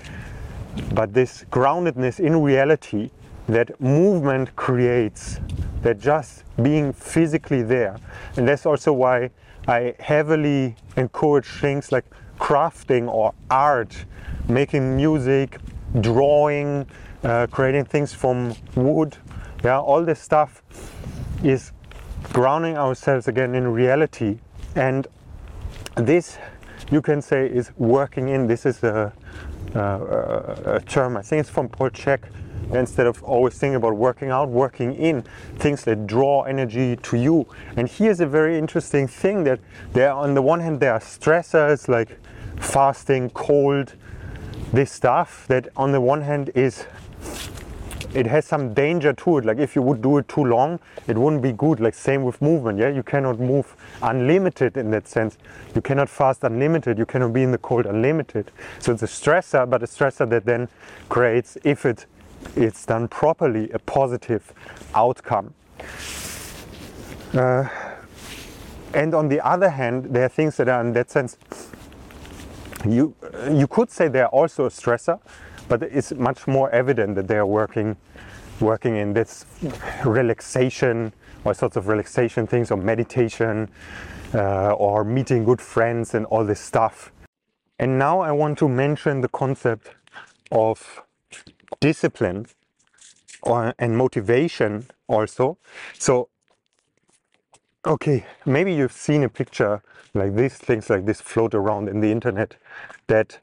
but 0.94 1.12
this 1.12 1.44
groundedness 1.50 2.20
in 2.20 2.40
reality 2.42 3.10
that 3.48 3.80
movement 3.80 4.54
creates 4.56 5.40
that 5.82 6.00
just 6.00 6.44
being 6.62 6.92
physically 6.92 7.62
there 7.62 7.96
and 8.36 8.48
that's 8.48 8.66
also 8.66 8.92
why 8.92 9.30
I 9.68 9.94
heavily 9.98 10.76
encourage 10.96 11.46
things 11.46 11.92
like 11.92 12.06
crafting 12.38 13.06
or 13.08 13.34
art, 13.50 14.06
making 14.48 14.96
music, 14.96 15.58
drawing, 16.00 16.86
uh, 17.22 17.48
creating 17.50 17.84
things 17.84 18.14
from 18.14 18.54
wood. 18.74 19.16
Yeah, 19.62 19.78
all 19.78 20.04
this 20.04 20.20
stuff 20.20 20.62
is 21.44 21.72
grounding 22.32 22.78
ourselves 22.78 23.28
again 23.28 23.54
in 23.54 23.68
reality. 23.68 24.38
And 24.74 25.06
this, 25.96 26.38
you 26.90 27.02
can 27.02 27.20
say, 27.20 27.46
is 27.46 27.70
working 27.76 28.28
in. 28.28 28.46
This 28.46 28.64
is 28.64 28.82
a, 28.82 29.12
a, 29.74 30.76
a 30.76 30.80
term, 30.80 31.16
I 31.16 31.22
think 31.22 31.40
it's 31.40 31.50
from 31.50 31.68
Paul 31.68 31.90
Chek, 31.90 32.20
instead 32.72 33.06
of 33.06 33.22
always 33.22 33.54
thinking 33.54 33.76
about 33.76 33.94
working 33.96 34.30
out, 34.30 34.48
working 34.48 34.94
in 34.94 35.24
things 35.56 35.84
that 35.84 36.06
draw 36.06 36.42
energy 36.42 36.96
to 36.96 37.16
you. 37.16 37.46
And 37.76 37.88
here's 37.88 38.20
a 38.20 38.26
very 38.26 38.58
interesting 38.58 39.06
thing 39.06 39.44
that 39.44 39.60
there, 39.92 40.12
on 40.12 40.34
the 40.34 40.42
one 40.42 40.60
hand, 40.60 40.80
there 40.80 40.92
are 40.92 41.00
stressors 41.00 41.88
like 41.88 42.18
fasting, 42.56 43.30
cold, 43.30 43.94
this 44.72 44.92
stuff 44.92 45.46
that 45.48 45.68
on 45.76 45.92
the 45.92 46.00
one 46.00 46.22
hand 46.22 46.50
is 46.54 46.84
it 48.14 48.26
has 48.26 48.46
some 48.46 48.72
danger 48.72 49.12
to 49.12 49.38
it. 49.38 49.44
Like 49.44 49.58
if 49.58 49.76
you 49.76 49.82
would 49.82 50.00
do 50.00 50.18
it 50.18 50.28
too 50.28 50.44
long, 50.44 50.80
it 51.06 51.16
wouldn't 51.16 51.42
be 51.42 51.52
good. 51.52 51.80
Like 51.80 51.94
same 51.94 52.22
with 52.22 52.40
movement. 52.40 52.78
Yeah, 52.78 52.88
you 52.88 53.02
cannot 53.02 53.38
move 53.38 53.76
unlimited 54.02 54.76
in 54.76 54.90
that 54.92 55.06
sense. 55.06 55.36
You 55.74 55.82
cannot 55.82 56.08
fast 56.08 56.42
unlimited. 56.44 56.98
You 56.98 57.06
cannot 57.06 57.32
be 57.32 57.42
in 57.42 57.52
the 57.52 57.58
cold 57.58 57.86
unlimited. 57.86 58.50
So 58.78 58.92
it's 58.92 59.02
a 59.02 59.06
stressor, 59.06 59.68
but 59.68 59.82
a 59.82 59.86
stressor 59.86 60.28
that 60.30 60.44
then 60.44 60.68
creates, 61.08 61.58
if 61.64 61.84
it 61.84 62.06
it's 62.56 62.84
done 62.86 63.08
properly, 63.08 63.70
a 63.70 63.78
positive 63.78 64.52
outcome. 64.94 65.54
Uh, 67.32 67.68
and 68.94 69.14
on 69.14 69.28
the 69.28 69.44
other 69.46 69.70
hand, 69.70 70.06
there 70.10 70.24
are 70.24 70.28
things 70.28 70.56
that 70.56 70.68
are 70.68 70.80
in 70.80 70.92
that 70.94 71.10
sense, 71.10 71.36
you, 72.86 73.14
you 73.50 73.66
could 73.66 73.90
say 73.90 74.08
they're 74.08 74.28
also 74.28 74.66
a 74.66 74.70
stressor, 74.70 75.20
but 75.68 75.82
it's 75.82 76.12
much 76.12 76.46
more 76.46 76.70
evident 76.70 77.14
that 77.16 77.28
they 77.28 77.36
are 77.36 77.46
working, 77.46 77.96
working 78.60 78.96
in 78.96 79.12
this 79.12 79.44
relaxation, 80.04 81.12
all 81.44 81.54
sorts 81.54 81.76
of 81.76 81.88
relaxation 81.88 82.46
things, 82.46 82.70
or 82.70 82.76
meditation, 82.76 83.68
uh, 84.34 84.72
or 84.72 85.04
meeting 85.04 85.44
good 85.44 85.60
friends 85.60 86.14
and 86.14 86.24
all 86.26 86.44
this 86.44 86.60
stuff. 86.60 87.12
And 87.78 87.98
now 87.98 88.20
I 88.20 88.32
want 88.32 88.58
to 88.58 88.68
mention 88.68 89.20
the 89.20 89.28
concept 89.28 89.90
of 90.50 91.02
discipline 91.80 92.46
or, 93.42 93.74
and 93.78 93.96
motivation 93.96 94.86
also. 95.06 95.58
So, 95.98 96.28
okay, 97.86 98.26
maybe 98.46 98.74
you've 98.74 98.92
seen 98.92 99.24
a 99.24 99.28
picture 99.28 99.82
like 100.14 100.34
this, 100.34 100.54
things 100.54 100.90
like 100.90 101.06
this 101.06 101.20
float 101.20 101.54
around 101.54 101.88
in 101.88 102.00
the 102.00 102.10
internet 102.10 102.56
that 103.06 103.40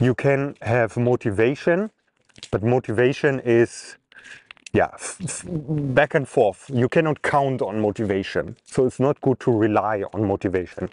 you 0.00 0.14
can 0.14 0.56
have 0.62 0.96
motivation, 0.96 1.90
but 2.50 2.62
motivation 2.62 3.40
is 3.40 3.96
yeah, 4.74 4.90
back 5.48 6.14
and 6.14 6.28
forth. 6.28 6.68
You 6.72 6.88
cannot 6.88 7.22
count 7.22 7.62
on 7.62 7.80
motivation. 7.80 8.56
So 8.64 8.86
it's 8.86 8.98
not 8.98 9.20
good 9.20 9.38
to 9.40 9.52
rely 9.52 10.02
on 10.12 10.26
motivation. 10.26 10.90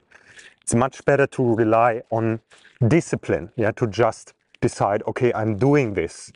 It's 0.61 0.75
much 0.75 1.03
better 1.03 1.25
to 1.27 1.55
rely 1.55 2.03
on 2.11 2.41
discipline, 2.87 3.51
yeah, 3.55 3.71
to 3.71 3.87
just 3.87 4.33
decide, 4.61 5.03
okay, 5.07 5.33
I'm 5.33 5.57
doing 5.57 5.93
this. 5.93 6.31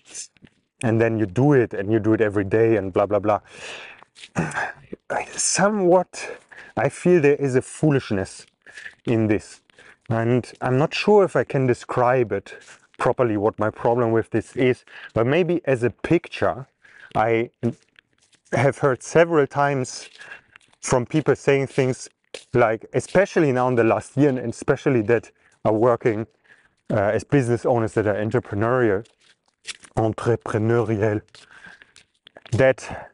And 0.84 1.00
then 1.00 1.18
you 1.18 1.26
do 1.26 1.54
it 1.54 1.74
and 1.74 1.92
you 1.92 2.00
do 2.00 2.14
it 2.14 2.22
every 2.22 2.44
day 2.44 2.76
and 2.76 2.92
blah, 2.92 3.06
blah, 3.06 3.20
blah. 3.20 3.40
Somewhat, 5.32 6.40
I 6.76 6.90
feel 6.90 7.22
there 7.22 7.36
is 7.36 7.56
a 7.56 7.62
foolishness 7.62 8.46
in 9.06 9.28
this. 9.28 9.62
And 10.10 10.52
I'm 10.62 10.78
not 10.78 10.94
sure 10.94 11.24
if 11.24 11.36
I 11.36 11.44
can 11.44 11.66
describe 11.68 12.32
it 12.32 12.56
properly 12.98 13.38
what 13.38 13.58
my 13.60 13.70
problem 13.70 14.12
with 14.12 14.30
this 14.32 14.56
is, 14.56 14.86
but 15.14 15.26
maybe 15.26 15.62
as 15.66 15.84
a 15.84 15.90
picture, 15.90 16.68
I 17.16 17.50
have 18.52 18.78
heard 18.80 19.04
several 19.04 19.48
times 19.48 20.10
from 20.82 21.06
people 21.06 21.36
saying 21.36 21.68
things 21.68 22.10
like, 22.54 22.86
especially 22.94 23.52
now 23.52 23.68
in 23.68 23.76
the 23.76 23.84
last 23.84 24.16
year, 24.18 24.30
and 24.30 24.40
especially 24.40 25.02
that 25.04 25.32
are 25.66 25.74
working 25.74 26.28
uh, 26.92 26.96
as 26.96 27.24
business 27.24 27.66
owners 27.66 27.94
that 27.94 28.08
are 28.08 28.16
entrepreneurial, 28.16 29.06
entrepreneurial, 29.98 31.22
that 32.52 33.12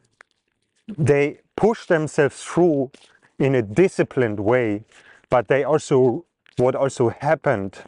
they 0.98 1.40
push 1.56 1.86
themselves 1.88 2.44
through 2.44 2.92
in 3.40 3.56
a 3.56 3.62
disciplined 3.62 4.40
way, 4.40 4.84
but 5.30 5.48
they 5.48 5.64
also, 5.64 6.26
what 6.58 6.76
also 6.76 7.10
happened 7.10 7.80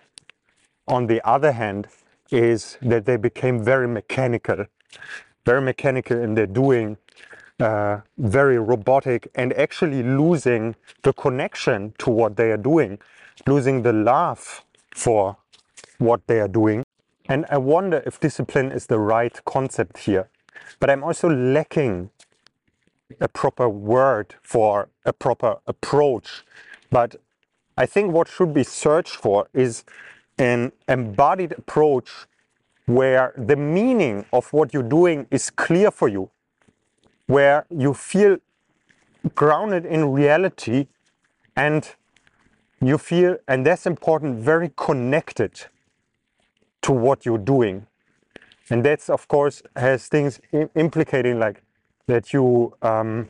on 0.87 1.07
the 1.07 1.21
other 1.27 1.51
hand, 1.51 1.87
is 2.31 2.77
that 2.81 3.05
they 3.05 3.17
became 3.17 3.63
very 3.63 3.87
mechanical, 3.87 4.65
very 5.45 5.61
mechanical 5.61 6.17
in 6.19 6.35
their 6.35 6.47
doing, 6.47 6.97
uh, 7.59 7.99
very 8.17 8.57
robotic, 8.57 9.29
and 9.35 9.53
actually 9.53 10.03
losing 10.03 10.75
the 11.03 11.13
connection 11.13 11.93
to 11.99 12.09
what 12.09 12.37
they 12.37 12.51
are 12.51 12.57
doing, 12.57 12.99
losing 13.47 13.83
the 13.83 13.93
love 13.93 14.63
for 14.95 15.37
what 16.03 16.27
they 16.27 16.39
are 16.39 16.47
doing. 16.47 16.83
And 17.27 17.45
I 17.49 17.57
wonder 17.57 18.03
if 18.05 18.19
discipline 18.19 18.71
is 18.71 18.87
the 18.87 18.99
right 18.99 19.43
concept 19.45 19.99
here. 19.99 20.29
But 20.79 20.89
I'm 20.89 21.03
also 21.03 21.29
lacking 21.29 22.09
a 23.19 23.27
proper 23.27 23.69
word 23.69 24.35
for 24.41 24.89
a 25.05 25.13
proper 25.13 25.57
approach. 25.65 26.43
But 26.91 27.15
I 27.77 27.85
think 27.85 28.11
what 28.11 28.27
should 28.27 28.53
be 28.53 28.63
searched 28.63 29.15
for 29.15 29.47
is 29.53 29.83
an 30.37 30.73
embodied 30.87 31.53
approach 31.53 32.09
where 32.85 33.33
the 33.37 33.55
meaning 33.55 34.25
of 34.33 34.51
what 34.51 34.73
you're 34.73 34.83
doing 34.83 35.27
is 35.31 35.49
clear 35.49 35.89
for 35.89 36.09
you, 36.09 36.29
where 37.27 37.65
you 37.69 37.93
feel 37.93 38.37
grounded 39.35 39.85
in 39.85 40.11
reality 40.11 40.87
and 41.55 41.95
you 42.81 42.97
feel, 42.97 43.37
and 43.47 43.65
that's 43.65 43.85
important, 43.85 44.39
very 44.39 44.71
connected 44.75 45.67
to 46.83 46.91
what 46.91 47.25
you're 47.25 47.37
doing. 47.37 47.87
And 48.69 48.83
that's, 48.83 49.09
of 49.09 49.27
course, 49.27 49.61
has 49.75 50.07
things 50.07 50.39
implicating 50.75 51.39
like 51.39 51.61
that 52.07 52.33
you 52.33 52.73
um, 52.81 53.27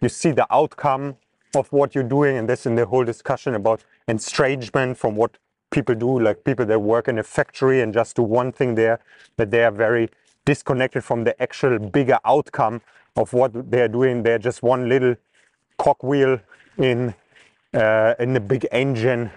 you 0.00 0.08
see 0.08 0.32
the 0.32 0.46
outcome 0.50 1.16
of 1.54 1.70
what 1.72 1.94
you're 1.94 2.04
doing, 2.04 2.36
and 2.36 2.48
that's 2.48 2.66
in 2.66 2.74
the 2.74 2.86
whole 2.86 3.04
discussion 3.04 3.54
about 3.54 3.84
estrangement 4.08 4.96
from 4.98 5.14
what 5.16 5.38
people 5.70 5.94
do, 5.94 6.18
like 6.18 6.44
people 6.44 6.66
that 6.66 6.78
work 6.80 7.08
in 7.08 7.18
a 7.18 7.22
factory 7.22 7.80
and 7.80 7.92
just 7.92 8.16
do 8.16 8.22
one 8.22 8.52
thing 8.52 8.74
there, 8.74 9.00
that 9.36 9.50
they 9.50 9.62
are 9.64 9.70
very 9.70 10.08
disconnected 10.44 11.04
from 11.04 11.24
the 11.24 11.40
actual 11.40 11.78
bigger 11.78 12.18
outcome 12.24 12.80
of 13.16 13.32
what 13.32 13.70
they're 13.70 13.88
doing. 13.88 14.22
They're 14.22 14.38
just 14.38 14.62
one 14.62 14.88
little 14.88 15.14
cogwheel 15.78 16.40
in 16.78 17.14
uh, 17.74 18.14
in 18.18 18.32
the 18.32 18.40
big 18.40 18.66
engine, 18.72 19.30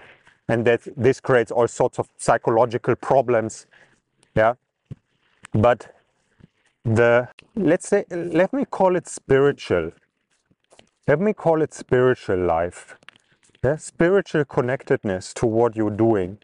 and 0.48 0.66
that 0.66 0.82
this 0.96 1.20
creates 1.20 1.52
all 1.52 1.68
sorts 1.68 1.98
of 1.98 2.08
psychological 2.18 2.96
problems. 2.96 3.66
Yeah, 4.36 4.54
but 5.52 5.94
the 6.84 7.28
let's 7.56 7.88
say 7.88 8.04
let 8.10 8.52
me 8.52 8.64
call 8.64 8.96
it 8.96 9.08
spiritual. 9.08 9.92
Let 11.08 11.20
me 11.20 11.32
call 11.34 11.62
it 11.62 11.74
spiritual 11.74 12.38
life 12.38 12.96
yeah, 13.64 13.76
spiritual 13.76 14.44
connectedness 14.44 15.34
to 15.34 15.46
what 15.46 15.76
you're 15.76 15.90
doing. 16.08 16.38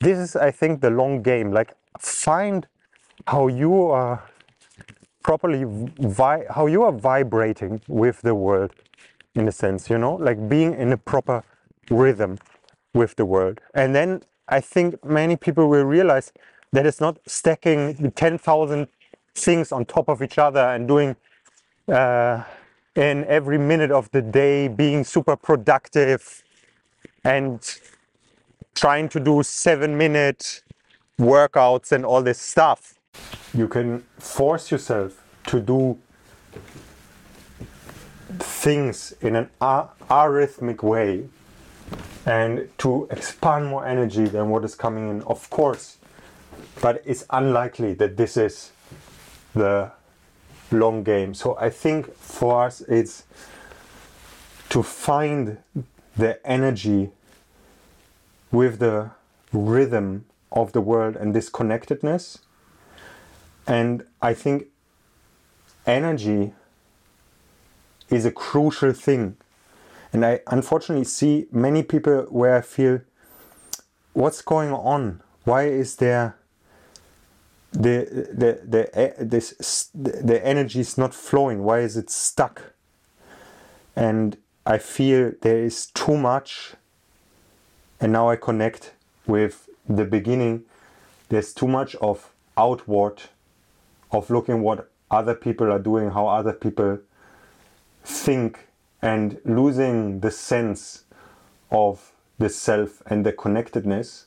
This 0.00 0.18
is, 0.18 0.36
I 0.36 0.50
think, 0.50 0.80
the 0.80 0.90
long 0.90 1.22
game. 1.22 1.52
Like, 1.52 1.74
find 1.98 2.66
how 3.26 3.48
you 3.48 3.90
are 3.90 4.24
properly 5.22 5.64
vi- 5.66 6.46
how 6.50 6.66
you 6.66 6.82
are 6.82 6.92
vibrating 6.92 7.80
with 7.88 8.22
the 8.22 8.34
world, 8.34 8.72
in 9.34 9.48
a 9.48 9.52
sense. 9.52 9.90
You 9.90 9.98
know, 9.98 10.14
like 10.14 10.48
being 10.48 10.74
in 10.74 10.92
a 10.92 10.98
proper 10.98 11.42
rhythm 11.90 12.38
with 12.94 13.16
the 13.16 13.26
world. 13.26 13.60
And 13.74 13.94
then 13.94 14.22
I 14.48 14.60
think 14.60 15.04
many 15.04 15.36
people 15.36 15.68
will 15.68 15.84
realize 15.84 16.32
that 16.72 16.86
it's 16.86 17.00
not 17.00 17.18
stacking 17.26 18.12
10,000 18.12 18.88
things 19.34 19.72
on 19.72 19.84
top 19.84 20.08
of 20.08 20.22
each 20.22 20.38
other 20.38 20.60
and 20.60 20.88
doing 20.88 21.16
uh, 21.88 22.42
in 22.94 23.24
every 23.24 23.58
minute 23.58 23.90
of 23.90 24.10
the 24.12 24.22
day 24.22 24.68
being 24.68 25.04
super 25.04 25.36
productive 25.36 26.42
and 27.24 27.78
trying 28.74 29.08
to 29.08 29.20
do 29.20 29.42
seven 29.42 29.96
minute 29.96 30.62
workouts 31.18 31.92
and 31.92 32.04
all 32.04 32.22
this 32.22 32.40
stuff. 32.40 32.94
You 33.52 33.68
can 33.68 34.04
force 34.18 34.70
yourself 34.70 35.22
to 35.46 35.60
do 35.60 35.98
things 38.38 39.14
in 39.20 39.36
an 39.36 39.48
arrhythmic 39.60 40.82
way 40.82 41.28
and 42.26 42.68
to 42.78 43.06
expand 43.10 43.66
more 43.66 43.86
energy 43.86 44.24
than 44.24 44.48
what 44.48 44.64
is 44.64 44.74
coming 44.74 45.08
in, 45.10 45.22
of 45.22 45.48
course. 45.50 45.98
But 46.80 47.02
it's 47.04 47.24
unlikely 47.30 47.94
that 47.94 48.16
this 48.16 48.36
is 48.36 48.72
the 49.54 49.92
long 50.70 51.04
game. 51.04 51.34
So 51.34 51.56
I 51.58 51.70
think 51.70 52.14
for 52.16 52.64
us, 52.64 52.80
it's 52.82 53.24
to 54.70 54.82
find 54.82 55.58
the 56.16 56.44
energy 56.46 57.10
with 58.50 58.78
the 58.78 59.10
rhythm 59.52 60.24
of 60.50 60.72
the 60.72 60.80
world 60.80 61.16
and 61.16 61.34
this 61.34 61.48
connectedness. 61.48 62.38
And 63.66 64.04
I 64.22 64.34
think 64.34 64.66
energy 65.86 66.52
is 68.10 68.24
a 68.24 68.30
crucial 68.30 68.92
thing. 68.92 69.36
And 70.14 70.24
I 70.24 70.40
unfortunately 70.46 71.04
see 71.04 71.48
many 71.50 71.82
people 71.82 72.26
where 72.30 72.54
I 72.54 72.60
feel, 72.60 73.00
what's 74.12 74.42
going 74.42 74.72
on? 74.72 75.20
Why 75.42 75.64
is 75.64 75.96
there 75.96 76.36
the 77.72 78.28
the 78.32 78.60
the 78.64 79.14
this 79.18 79.90
the 79.92 80.40
energy 80.46 80.78
is 80.78 80.96
not 80.96 81.12
flowing? 81.12 81.64
Why 81.64 81.80
is 81.80 81.96
it 81.96 82.10
stuck? 82.10 82.74
And 83.96 84.36
I 84.64 84.78
feel 84.78 85.32
there 85.42 85.58
is 85.58 85.86
too 85.86 86.16
much, 86.16 86.74
and 88.00 88.12
now 88.12 88.30
I 88.30 88.36
connect 88.36 88.92
with 89.26 89.68
the 89.88 90.04
beginning. 90.04 90.62
There's 91.28 91.52
too 91.52 91.66
much 91.66 91.96
of 91.96 92.30
outward, 92.56 93.20
of 94.12 94.30
looking 94.30 94.62
what 94.62 94.88
other 95.10 95.34
people 95.34 95.72
are 95.72 95.80
doing, 95.80 96.10
how 96.10 96.28
other 96.28 96.52
people 96.52 97.00
think, 98.04 98.68
and 99.04 99.38
losing 99.44 100.20
the 100.20 100.30
sense 100.30 101.04
of 101.70 102.12
the 102.38 102.48
self 102.48 103.02
and 103.06 103.26
the 103.26 103.32
connectedness, 103.32 104.26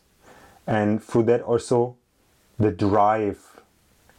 and 0.67 1.03
through 1.03 1.23
that 1.23 1.41
also 1.41 1.95
the 2.59 2.71
drive, 2.71 3.61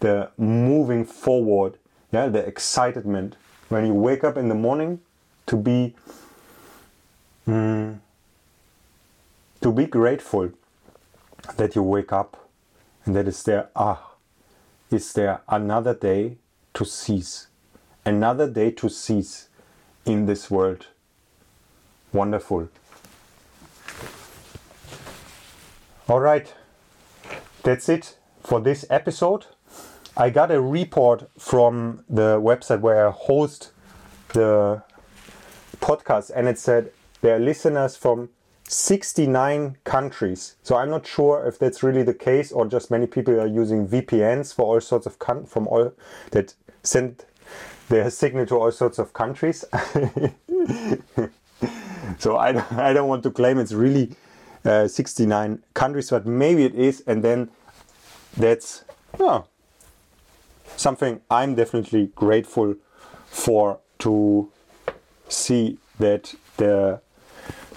the 0.00 0.30
moving 0.36 1.04
forward, 1.04 1.78
yeah, 2.12 2.26
the 2.26 2.40
excitement. 2.40 3.36
When 3.68 3.86
you 3.86 3.94
wake 3.94 4.24
up 4.24 4.36
in 4.36 4.48
the 4.48 4.56
morning, 4.56 5.00
to 5.46 5.56
be 5.56 5.94
mm, 7.46 7.98
to 9.60 9.72
be 9.72 9.86
grateful 9.86 10.50
that 11.56 11.76
you 11.76 11.82
wake 11.82 12.12
up 12.12 12.50
and 13.04 13.16
that 13.16 13.28
is 13.28 13.42
there 13.44 13.70
ah 13.76 14.14
is 14.90 15.12
there 15.14 15.40
another 15.48 15.94
day 15.94 16.36
to 16.74 16.84
cease 16.84 17.48
another 18.04 18.50
day 18.50 18.70
to 18.70 18.88
cease 18.90 19.48
in 20.08 20.26
this 20.26 20.50
world. 20.50 20.86
Wonderful. 22.12 22.68
All 26.08 26.20
right. 26.20 26.52
That's 27.62 27.88
it 27.88 28.16
for 28.42 28.60
this 28.60 28.86
episode. 28.88 29.46
I 30.16 30.30
got 30.30 30.50
a 30.50 30.60
report 30.60 31.30
from 31.38 32.04
the 32.08 32.40
website 32.40 32.80
where 32.80 33.08
i 33.08 33.10
host 33.10 33.72
the 34.32 34.82
podcast 35.80 36.30
and 36.34 36.48
it 36.48 36.58
said 36.58 36.90
there 37.20 37.36
are 37.36 37.38
listeners 37.38 37.96
from 37.96 38.30
69 38.68 39.76
countries. 39.84 40.56
So 40.62 40.76
I'm 40.76 40.90
not 40.90 41.06
sure 41.06 41.46
if 41.46 41.58
that's 41.58 41.82
really 41.82 42.02
the 42.02 42.14
case 42.14 42.52
or 42.52 42.66
just 42.66 42.90
many 42.90 43.06
people 43.06 43.40
are 43.40 43.46
using 43.46 43.88
VPNs 43.88 44.54
for 44.54 44.66
all 44.66 44.80
sorts 44.80 45.06
of 45.06 45.18
con- 45.18 45.46
from 45.46 45.66
all 45.68 45.92
that 46.32 46.54
send 46.82 47.24
their 47.88 48.10
signal 48.10 48.46
to 48.46 48.56
all 48.56 48.70
sorts 48.70 48.98
of 48.98 49.12
countries. 49.12 49.64
so 52.18 52.36
I, 52.36 52.64
I 52.70 52.92
don't 52.92 53.08
want 53.08 53.22
to 53.24 53.30
claim 53.30 53.58
it's 53.58 53.72
really 53.72 54.14
uh, 54.64 54.88
69 54.88 55.62
countries, 55.74 56.10
but 56.10 56.26
maybe 56.26 56.64
it 56.64 56.74
is, 56.74 57.02
and 57.06 57.22
then 57.22 57.48
that's 58.36 58.84
yeah, 59.18 59.42
something 60.76 61.20
I'm 61.30 61.54
definitely 61.54 62.10
grateful 62.14 62.74
for 63.26 63.80
to 64.00 64.50
see 65.28 65.78
that 65.98 66.34
the 66.56 67.00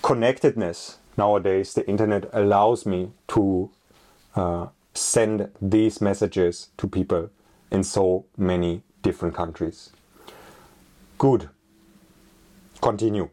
connectedness 0.02 0.98
nowadays, 1.18 1.74
the 1.74 1.88
internet 1.88 2.30
allows 2.34 2.86
me 2.86 3.12
to 3.30 3.70
uh, 4.36 4.68
send 4.94 5.50
these 5.62 6.02
messages 6.02 6.70
to 6.78 6.88
people 6.88 7.30
in 7.70 7.84
so 7.84 8.26
many 8.38 8.84
different 9.02 9.36
countries. 9.36 9.92
Good. 11.22 11.52
Continue. 12.82 13.30